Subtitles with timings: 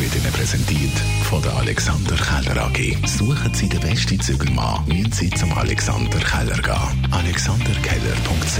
[0.00, 2.96] wird Ihnen präsentiert von der Alexander Keller AG.
[3.06, 7.12] Suchen Sie den besten Zügelmann, müssen Sie zum Alexander Keller gehen.
[7.12, 8.56] AlexanderKeller.ch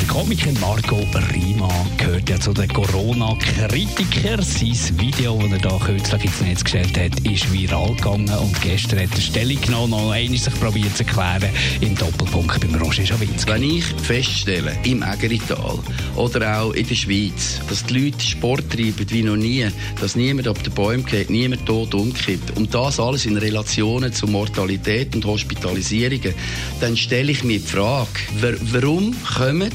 [0.00, 4.42] Der Komiker Marco Rima gehört ja zu den Corona-Kritikern.
[4.42, 9.00] Sein Video, das er da kürzlich ins Netz gestellt hat, ist viral gegangen und gestern
[9.00, 11.50] hat er Stellung genommen, noch einmal sich probiert zu erklären
[11.80, 13.50] im Doppelpunkt beim Roger Schawinski.
[13.50, 15.78] Wenn ich feststelle, im Ägerital
[16.16, 19.66] oder auch in der Schweiz, dass die Leute Sport treiben wie noch nie,
[20.00, 24.26] dass niemand auf den Bäumen geht, niemand tot umkippt und das alles in Relationen zu
[24.26, 26.34] Mortalität und Hospitalisierungen,
[26.80, 28.08] dann stelle ich mir die Frage,
[28.72, 29.70] warum kommen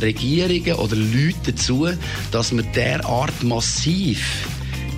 [0.00, 1.86] Regierungen oder Leute dazu,
[2.32, 4.48] dass wir derart massiv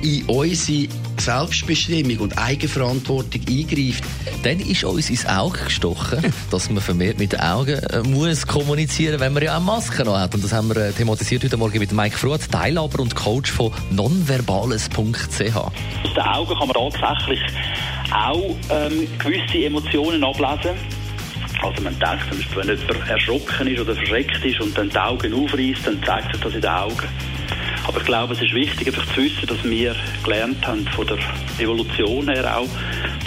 [0.05, 4.05] in unsere Selbstbestimmung und Eigenverantwortung eingreift.
[4.43, 9.19] Dann ist uns ins Auge gestochen, dass man vermehrt mit den Augen äh, muss kommunizieren,
[9.19, 10.35] wenn man ja auch Masken noch hat.
[10.35, 13.73] Und das haben wir äh, thematisiert heute Morgen mit Mike Fruth, Teilhaber und Coach von
[13.91, 15.57] nonverbales.ch.
[15.57, 15.73] Aus
[16.15, 17.41] den Augen kann man tatsächlich
[18.13, 20.77] auch ähm, gewisse Emotionen ablesen.
[21.63, 24.99] Also man denkt zum Beispiel, wenn jemand erschrocken ist oder verschreckt ist und dann die
[24.99, 27.09] Augen aufreißt, dann zeigt sich das in den Augen.
[27.87, 31.19] Aber ich glaube, es ist wichtig, einfach zu wissen, dass wir gelernt haben von der
[31.59, 32.69] Evolution her auch,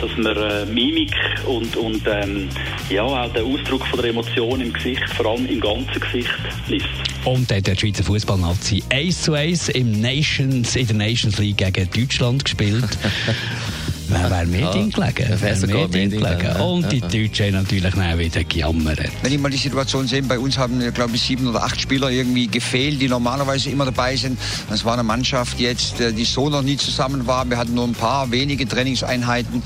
[0.01, 1.13] dass man äh, Mimik
[1.45, 2.49] und, und ähm,
[2.89, 6.29] ja, auch den Ausdruck von der Emotion im Gesicht, vor allem im ganzen Gesicht,
[6.67, 6.85] liest.
[7.25, 11.57] Und dann hat der Schweizer Fußballnazi 1 zu 1 im Nations, in der Nations League
[11.57, 12.97] gegen Deutschland gespielt.
[14.09, 15.37] Wer wäre mehr drin gelegen?
[15.39, 16.55] Wer mehr drin gelegen?
[16.61, 18.99] Und die Deutschen natürlich dann wieder gejammert.
[19.21, 22.09] Wenn ich mal die Situation sehe, bei uns haben, glaube ich, sieben oder acht Spieler
[22.09, 24.39] irgendwie gefehlt, die normalerweise immer dabei sind.
[24.69, 27.49] Das war eine Mannschaft jetzt, äh, die so noch nie zusammen war.
[27.49, 29.61] Wir hatten nur ein paar wenige Trainingseinheiten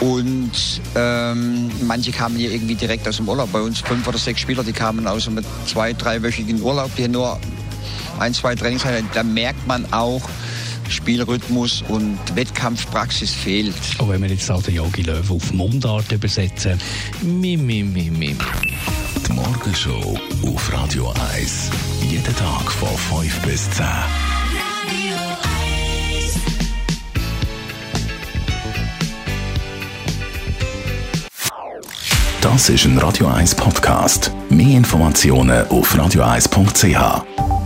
[0.00, 0.52] und
[0.94, 3.50] ähm, manche kamen hier irgendwie direkt aus dem Urlaub.
[3.52, 7.38] Bei uns fünf oder sechs Spieler, die kamen aus einem zwei, dreiwöchigen Urlaub, die nur
[8.18, 9.08] ein, zwei Trainingseinheiten.
[9.14, 10.22] Da merkt man auch,
[10.92, 13.74] Spielrhythmus und Wettkampfpraxis fehlt.
[13.98, 16.78] Und wenn wir jetzt also Yogi Löw auf Mundart übersetzen,
[17.22, 18.36] mi, mi, mi, mi.
[19.26, 21.70] Die Morgenshow auf Radio 1.
[22.08, 23.86] Jeden Tag von 5 bis 10.
[32.42, 34.32] Das ist ein Radio 1 Podcast.
[34.50, 37.61] Mehr Informationen auf radio1.ch.